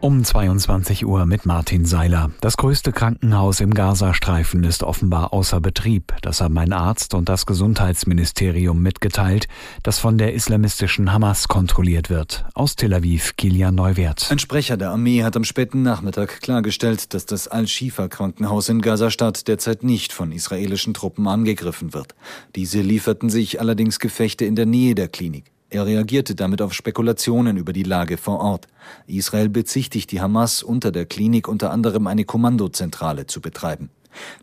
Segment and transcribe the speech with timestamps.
[0.00, 2.30] um 22 Uhr mit Martin Seiler.
[2.40, 6.14] Das größte Krankenhaus im Gazastreifen ist offenbar außer Betrieb.
[6.22, 9.48] Das haben ein Arzt und das Gesundheitsministerium mitgeteilt,
[9.82, 12.44] das von der islamistischen Hamas kontrolliert wird.
[12.54, 14.30] Aus Tel Aviv, Kilian Neuwert.
[14.30, 19.82] Ein Sprecher der Armee hat am späten Nachmittag klargestellt, dass das Al-Shifa-Krankenhaus in Gazastadt derzeit
[19.82, 22.14] nicht von israelischen Truppen angegriffen wird.
[22.54, 25.50] Diese lieferten sich allerdings Gefechte in der Nähe der Klinik.
[25.70, 28.68] Er reagierte damit auf Spekulationen über die Lage vor Ort.
[29.06, 33.90] Israel bezichtigt die Hamas, unter der Klinik unter anderem eine Kommandozentrale zu betreiben.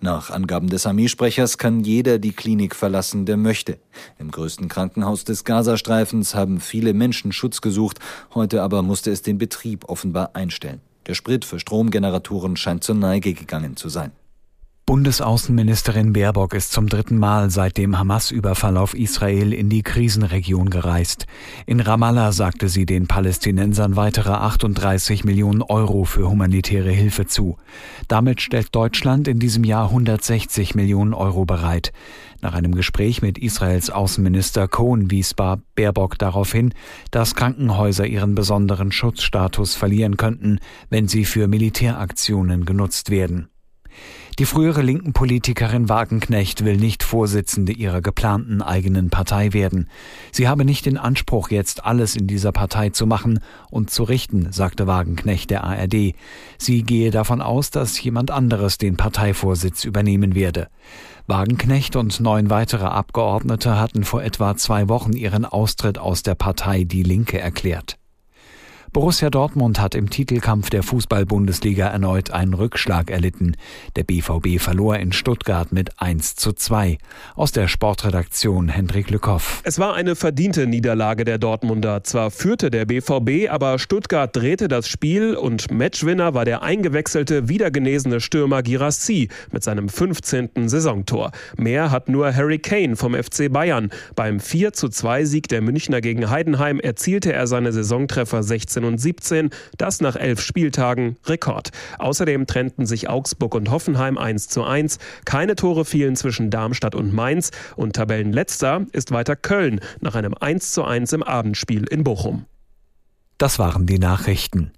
[0.00, 3.78] Nach Angaben des Armeesprechers kann jeder die Klinik verlassen, der möchte.
[4.18, 8.00] Im größten Krankenhaus des Gazastreifens haben viele Menschen Schutz gesucht,
[8.34, 10.82] heute aber musste es den Betrieb offenbar einstellen.
[11.06, 14.12] Der Sprit für Stromgeneratoren scheint zur Neige gegangen zu sein.
[14.86, 21.24] Bundesaußenministerin Baerbock ist zum dritten Mal seit dem Hamas-Überfall auf Israel in die Krisenregion gereist.
[21.64, 27.56] In Ramallah sagte sie den Palästinensern weitere 38 Millionen Euro für humanitäre Hilfe zu.
[28.08, 31.94] Damit stellt Deutschland in diesem Jahr 160 Millionen Euro bereit.
[32.42, 36.74] Nach einem Gespräch mit Israels Außenminister Cohn wies Baerbock darauf hin,
[37.10, 40.58] dass Krankenhäuser ihren besonderen Schutzstatus verlieren könnten,
[40.90, 43.48] wenn sie für Militäraktionen genutzt werden.
[44.40, 49.88] Die frühere linken Politikerin Wagenknecht will nicht Vorsitzende ihrer geplanten eigenen Partei werden.
[50.32, 53.38] Sie habe nicht den Anspruch, jetzt alles in dieser Partei zu machen
[53.70, 56.14] und zu richten, sagte Wagenknecht der ARD.
[56.58, 60.66] Sie gehe davon aus, dass jemand anderes den Parteivorsitz übernehmen werde.
[61.28, 66.82] Wagenknecht und neun weitere Abgeordnete hatten vor etwa zwei Wochen ihren Austritt aus der Partei
[66.82, 67.98] Die Linke erklärt.
[68.94, 73.56] Borussia Dortmund hat im Titelkampf der Fußball-Bundesliga erneut einen Rückschlag erlitten.
[73.96, 76.98] Der BVB verlor in Stuttgart mit 1 zu 2.
[77.34, 79.62] Aus der Sportredaktion Hendrik Lückhoff.
[79.64, 82.04] Es war eine verdiente Niederlage der Dortmunder.
[82.04, 88.20] Zwar führte der BVB, aber Stuttgart drehte das Spiel und Matchwinner war der eingewechselte, wiedergenesene
[88.20, 90.68] Stürmer Girassi mit seinem 15.
[90.68, 91.32] Saisontor.
[91.56, 93.90] Mehr hat nur Harry Kane vom FC Bayern.
[94.14, 98.44] Beim 4 zu 2 Sieg der Münchner gegen Heidenheim erzielte er seine Saisontreffer
[98.84, 101.70] 16 und 17, das nach elf Spieltagen Rekord.
[101.98, 104.98] Außerdem trennten sich Augsburg und Hoffenheim 1 zu 1.
[105.24, 110.72] Keine Tore fielen zwischen Darmstadt und Mainz und Tabellenletzter ist weiter Köln nach einem 1
[110.72, 112.46] zu 1 im Abendspiel in Bochum.
[113.38, 114.72] Das waren die Nachrichten.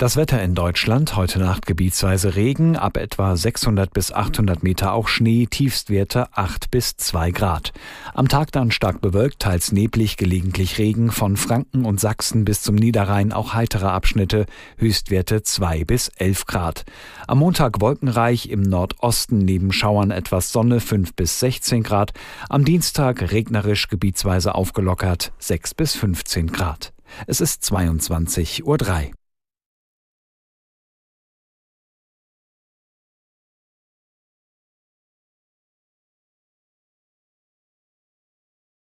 [0.00, 5.08] Das Wetter in Deutschland, heute Nacht gebietsweise Regen, ab etwa 600 bis 800 Meter auch
[5.08, 7.74] Schnee, Tiefstwerte 8 bis 2 Grad.
[8.14, 12.76] Am Tag dann stark bewölkt, teils neblig, gelegentlich Regen, von Franken und Sachsen bis zum
[12.76, 14.46] Niederrhein auch heitere Abschnitte,
[14.78, 16.84] Höchstwerte 2 bis 11 Grad.
[17.26, 22.12] Am Montag wolkenreich, im Nordosten neben Schauern etwas Sonne 5 bis 16 Grad,
[22.48, 26.94] am Dienstag regnerisch gebietsweise aufgelockert 6 bis 15 Grad.
[27.26, 29.19] Es ist 22.03 Uhr.